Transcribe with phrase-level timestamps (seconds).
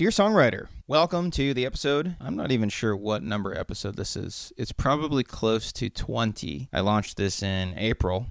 [0.00, 2.16] Dear songwriter, welcome to the episode.
[2.22, 4.50] I'm not even sure what number episode this is.
[4.56, 6.70] It's probably close to 20.
[6.72, 8.24] I launched this in April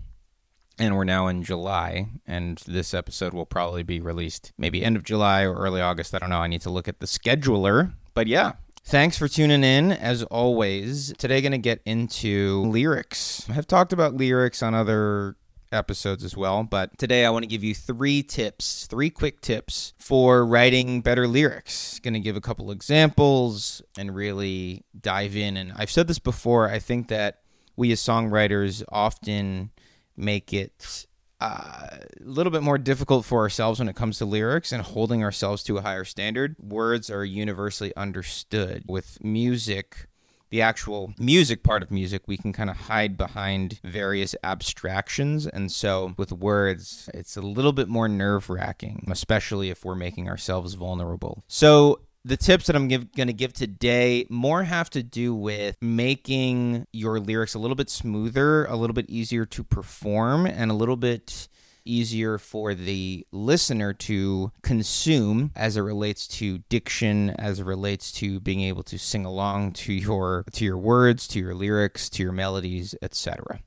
[0.79, 5.03] and we're now in July, and this episode will probably be released maybe end of
[5.03, 6.15] July or early August.
[6.15, 6.39] I don't know.
[6.39, 7.93] I need to look at the scheduler.
[8.15, 9.91] But yeah, Thanks for tuning in.
[9.91, 13.47] As always, today going to get into lyrics.
[13.47, 15.35] I have talked about lyrics on other
[15.71, 19.93] episodes as well, but today I want to give you three tips, three quick tips
[19.97, 21.99] for writing better lyrics.
[21.99, 25.57] Going to give a couple examples and really dive in.
[25.57, 27.41] And I've said this before, I think that
[27.75, 29.71] we as songwriters often
[30.17, 31.07] make it
[31.41, 35.23] uh, a little bit more difficult for ourselves when it comes to lyrics and holding
[35.23, 36.57] ourselves to a higher standard.
[36.59, 38.83] Words are universally understood.
[38.87, 40.08] With music,
[40.49, 45.45] the actual music part of music, we can kind of hide behind various abstractions.
[45.45, 50.27] And so with words, it's a little bit more nerve wracking, especially if we're making
[50.27, 51.43] ourselves vulnerable.
[51.47, 56.85] So the tips that I'm going to give today more have to do with making
[56.91, 60.97] your lyrics a little bit smoother, a little bit easier to perform, and a little
[60.97, 61.47] bit
[61.85, 68.39] easier for the listener to consume as it relates to diction as it relates to
[68.39, 72.31] being able to sing along to your to your words to your lyrics to your
[72.31, 73.59] melodies etc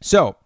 [0.00, 0.36] so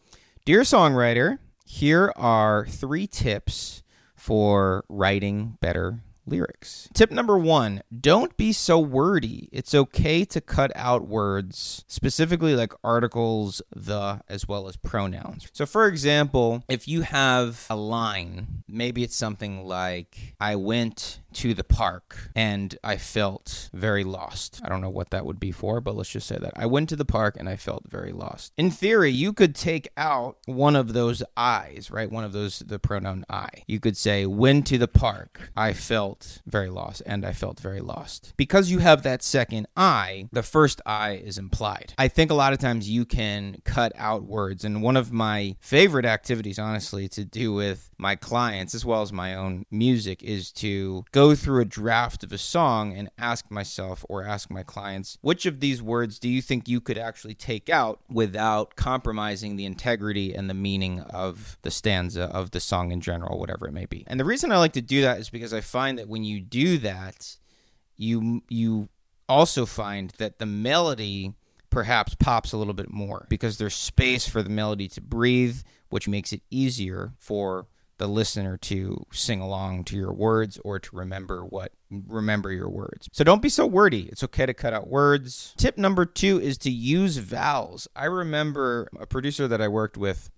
[0.44, 3.82] dear songwriter here are three tips
[4.14, 6.88] for writing better lyrics.
[6.94, 9.48] Tip number one don't be so wordy.
[9.52, 15.48] It's okay to cut out words, specifically like articles, the, as well as pronouns.
[15.52, 21.54] So, for example, if you have a line, maybe it's something like, I went to
[21.54, 24.60] the park and I felt very lost.
[24.64, 26.52] I don't know what that would be for, but let's just say that.
[26.56, 28.52] I went to the park and I felt very lost.
[28.56, 32.10] In theory, you could take out one of those I's, right?
[32.10, 33.48] One of those, the pronoun I.
[33.66, 35.50] You could say, went to the park.
[35.56, 38.34] I felt very lost and I felt very lost.
[38.36, 41.94] Because you have that second I, the first I is implied.
[41.98, 44.64] I think a lot of times you can cut out words.
[44.64, 49.12] And one of my favorite activities, honestly, to do with my clients as well as
[49.12, 53.48] my own music is to go go through a draft of a song and ask
[53.48, 57.34] myself or ask my clients, which of these words do you think you could actually
[57.34, 62.90] take out without compromising the integrity and the meaning of the stanza of the song
[62.90, 64.02] in general, whatever it may be?
[64.08, 66.40] And the reason I like to do that is because I find that when you
[66.40, 67.36] do that,
[67.96, 68.88] you you
[69.28, 71.34] also find that the melody
[71.70, 76.08] perhaps pops a little bit more because there's space for the melody to breathe, which
[76.08, 77.68] makes it easier for
[78.02, 83.08] the listener to sing along to your words or to remember what remember your words.
[83.12, 84.08] So don't be so wordy.
[84.10, 85.54] It's okay to cut out words.
[85.56, 87.86] Tip number 2 is to use vowels.
[87.94, 90.32] I remember a producer that I worked with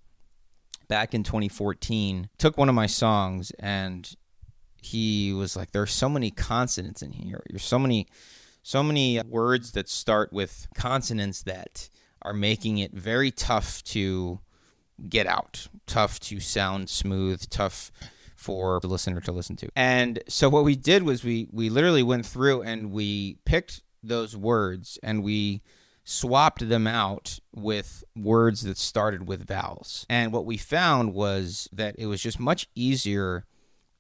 [0.89, 4.15] back in 2014 took one of my songs and
[4.83, 7.43] he was like there's so many consonants in here.
[7.49, 8.09] There's so many
[8.63, 11.89] so many words that start with consonants that
[12.21, 14.41] are making it very tough to
[15.09, 15.69] get out.
[15.87, 17.93] Tough to sound smooth, tough
[18.37, 19.69] for the listener to listen to.
[19.75, 24.37] And so what we did was we we literally went through and we picked those
[24.37, 25.63] words and we
[26.05, 30.05] swapped them out with words that started with vowels.
[30.11, 33.47] And what we found was that it was just much easier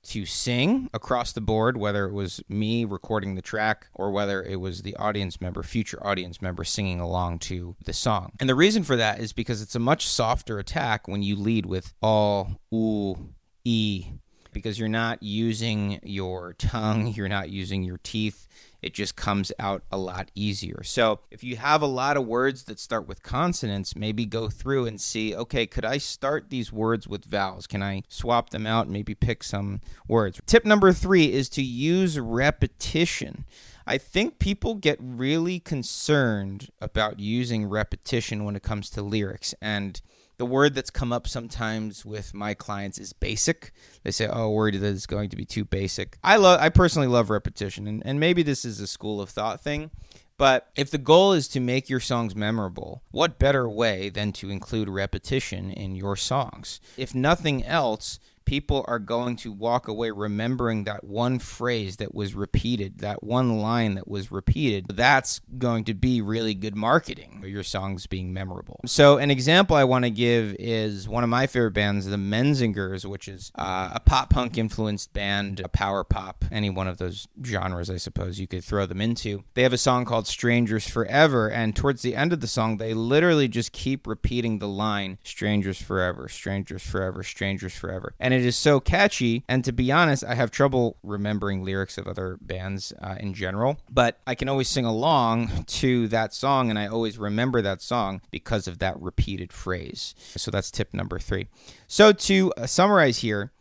[0.05, 4.61] to sing across the board, whether it was me recording the track or whether it
[4.61, 8.33] was the audience member, future audience member, singing along to the song.
[8.41, 11.67] And the reason for that is because it's a much softer attack when you lead
[11.67, 14.07] with all, ooh, e,
[14.55, 18.49] because you're not using your tongue, you're not using your teeth
[18.85, 20.83] it just comes out a lot easier.
[20.83, 24.85] So if you have a lot of words that start with consonants, maybe go through
[24.85, 27.67] and see, okay, could I start these words with vowels?
[27.67, 30.39] Can I swap them out and maybe pick some words?
[30.45, 33.47] Tip number three is to use repetition.
[33.87, 39.55] I think people get really concerned about using repetition when it comes to lyrics.
[39.63, 39.99] And
[40.37, 43.73] the word that's come up sometimes with my clients is basic.
[44.03, 47.09] They say, "Oh, worried that it's going to be too basic." I love, I personally
[47.09, 49.91] love repetition, and, and maybe this is a school of thought thing.
[50.37, 54.51] But if the goal is to make your songs memorable, what better way than to
[54.51, 56.81] include repetition in your songs?
[56.97, 62.35] If nothing else, people are going to walk away remembering that one phrase that was
[62.35, 64.87] repeated, that one line that was repeated.
[64.89, 68.81] That's going to be really good marketing for your songs being memorable.
[68.87, 73.05] So, an example I want to give is one of my favorite bands, the Menzingers,
[73.05, 77.29] which is uh, a pop punk influenced band, a power pop, any one of those
[77.45, 79.45] genres, I suppose you could throw them into.
[79.55, 82.95] They have a song called Strangers Forever, and towards the end of the song, they
[82.95, 88.15] literally just keep repeating the line Strangers Forever, Strangers Forever, Strangers Forever.
[88.19, 89.45] And it is so catchy.
[89.49, 93.79] And to be honest, I have trouble remembering lyrics of other bands uh, in general,
[93.91, 98.21] but I can always sing along to that song, and I always remember that song
[98.31, 100.15] because of that repeated phrase.
[100.37, 101.49] So that's tip number three.
[101.87, 103.53] So to uh, summarize here,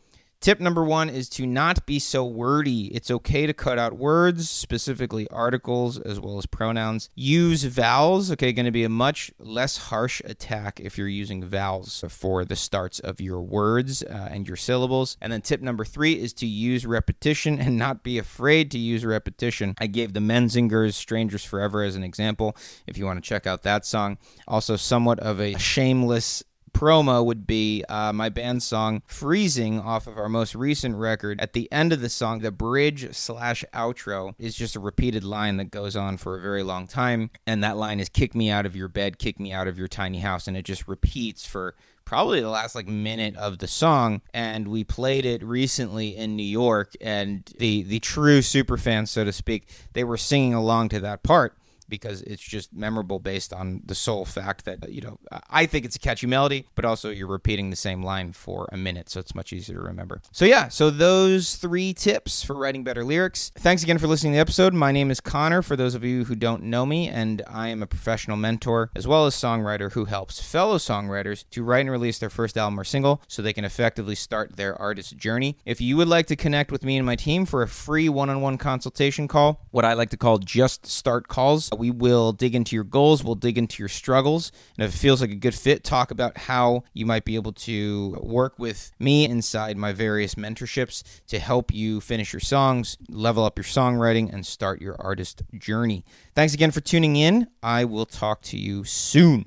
[0.44, 2.88] Tip number one is to not be so wordy.
[2.88, 7.10] It's okay to cut out words, specifically articles as well as pronouns.
[7.16, 8.30] Use vowels.
[8.30, 12.58] Okay, going to be a much less harsh attack if you're using vowels for the
[12.58, 15.16] starts of your words uh, and your syllables.
[15.22, 19.06] And then tip number three is to use repetition and not be afraid to use
[19.06, 19.76] repetition.
[19.78, 23.64] I gave the Menzingers Strangers Forever as an example if you want to check out
[23.64, 24.18] that song.
[24.46, 30.18] Also, somewhat of a shameless promo would be uh, my band song freezing off of
[30.18, 31.40] our most recent record.
[31.40, 35.58] At the end of the song the bridge slash outro is just a repeated line
[35.58, 38.66] that goes on for a very long time and that line is kick me out
[38.66, 41.76] of your bed kick me out of your tiny house and it just repeats for
[42.06, 46.44] probably the last like minute of the song and we played it recently in New
[46.44, 51.00] York and the the true super fans so to speak they were singing along to
[51.00, 51.56] that part
[51.90, 55.18] because it's just memorable based on the sole fact that you know
[55.50, 58.78] I think it's a catchy melody, but also you're repeating the same line for a
[58.78, 60.22] minute, so it's much easier to remember.
[60.32, 63.52] So yeah, so those three tips for writing better lyrics.
[63.56, 64.74] Thanks again for listening to the episode.
[64.74, 65.62] My name is Connor.
[65.62, 69.08] For those of you who don't know me, and I am a professional mentor as
[69.08, 72.84] well as songwriter who helps fellow songwriters to write and release their first album or
[72.84, 75.58] single so they can effectively start their artist journey.
[75.66, 78.58] If you would like to connect with me and my team for a free one-on-one
[78.58, 82.76] consultation call, what I like to call just start calls Uh, we will dig into
[82.76, 85.84] your goals, we'll dig into your struggles, and if it feels like a good fit,
[85.84, 91.04] talk about how you might be able to work with me inside my various mentorships
[91.28, 96.06] to help you finish your songs, level up your songwriting, and start your artist journey.
[96.36, 97.48] Thanks again for tuning in.
[97.64, 99.46] I will talk to you soon.